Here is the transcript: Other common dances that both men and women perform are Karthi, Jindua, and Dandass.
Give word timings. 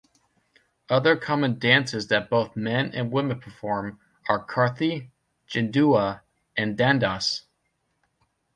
Other 0.89 1.15
common 1.15 1.59
dances 1.59 2.07
that 2.07 2.27
both 2.27 2.55
men 2.55 2.89
and 2.95 3.11
women 3.11 3.39
perform 3.39 3.99
are 4.27 4.43
Karthi, 4.43 5.11
Jindua, 5.47 6.21
and 6.57 6.75
Dandass. 6.75 7.43